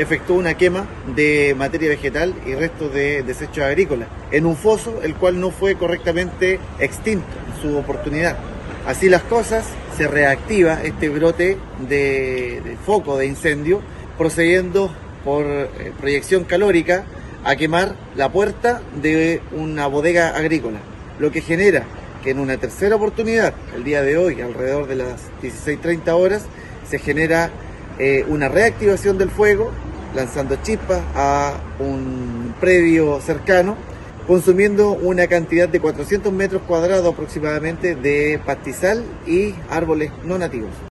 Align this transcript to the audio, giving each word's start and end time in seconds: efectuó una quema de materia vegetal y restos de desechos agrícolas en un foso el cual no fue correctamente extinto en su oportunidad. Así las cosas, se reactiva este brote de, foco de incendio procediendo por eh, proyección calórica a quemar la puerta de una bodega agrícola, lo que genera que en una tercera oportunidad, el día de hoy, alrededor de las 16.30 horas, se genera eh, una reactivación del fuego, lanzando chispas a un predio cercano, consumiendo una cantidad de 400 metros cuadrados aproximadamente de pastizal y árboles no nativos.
efectuó 0.00 0.36
una 0.36 0.54
quema 0.54 0.86
de 1.14 1.54
materia 1.56 1.88
vegetal 1.88 2.34
y 2.46 2.54
restos 2.54 2.92
de 2.92 3.22
desechos 3.22 3.64
agrícolas 3.64 4.08
en 4.30 4.46
un 4.46 4.56
foso 4.56 5.00
el 5.02 5.14
cual 5.14 5.40
no 5.40 5.50
fue 5.50 5.74
correctamente 5.74 6.58
extinto 6.78 7.26
en 7.46 7.62
su 7.62 7.76
oportunidad. 7.76 8.36
Así 8.86 9.08
las 9.08 9.22
cosas, 9.22 9.66
se 9.96 10.08
reactiva 10.08 10.82
este 10.82 11.10
brote 11.10 11.58
de, 11.86 12.76
foco 12.86 13.18
de 13.18 13.26
incendio 13.26 13.82
procediendo 14.16 14.90
por 15.24 15.44
eh, 15.44 15.92
proyección 16.00 16.44
calórica 16.44 17.04
a 17.44 17.56
quemar 17.56 17.94
la 18.16 18.30
puerta 18.30 18.80
de 19.02 19.42
una 19.52 19.86
bodega 19.86 20.30
agrícola, 20.30 20.78
lo 21.18 21.30
que 21.30 21.42
genera 21.42 21.84
que 22.22 22.30
en 22.30 22.38
una 22.38 22.56
tercera 22.56 22.96
oportunidad, 22.96 23.54
el 23.74 23.84
día 23.84 24.02
de 24.02 24.16
hoy, 24.16 24.40
alrededor 24.40 24.86
de 24.86 24.96
las 24.96 25.20
16.30 25.42 26.08
horas, 26.12 26.46
se 26.88 26.98
genera 26.98 27.50
eh, 27.98 28.24
una 28.28 28.48
reactivación 28.48 29.18
del 29.18 29.30
fuego, 29.30 29.70
lanzando 30.14 30.56
chispas 30.62 31.00
a 31.14 31.54
un 31.78 32.54
predio 32.60 33.20
cercano, 33.20 33.76
consumiendo 34.26 34.92
una 34.92 35.26
cantidad 35.26 35.68
de 35.68 35.80
400 35.80 36.32
metros 36.32 36.62
cuadrados 36.66 37.12
aproximadamente 37.12 37.94
de 37.94 38.40
pastizal 38.44 39.04
y 39.26 39.54
árboles 39.68 40.10
no 40.24 40.38
nativos. 40.38 40.70